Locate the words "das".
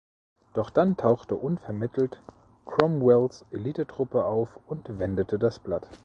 5.37-5.59